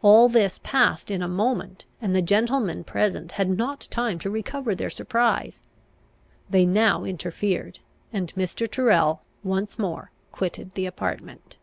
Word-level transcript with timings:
All 0.00 0.30
this 0.30 0.58
passed 0.62 1.10
in 1.10 1.20
a 1.20 1.28
moment, 1.28 1.84
and 2.00 2.16
the 2.16 2.22
gentlemen 2.22 2.82
present 2.82 3.32
had 3.32 3.50
not 3.58 3.88
time 3.90 4.18
to 4.20 4.30
recover 4.30 4.74
their 4.74 4.88
surprise. 4.88 5.60
They 6.48 6.64
now 6.64 7.04
interfered, 7.04 7.80
and 8.10 8.34
Mr. 8.36 8.66
Tyrrel 8.70 9.20
once 9.44 9.78
more 9.78 10.12
quitted 10.32 10.72
the 10.72 10.86
apartment. 10.86 11.56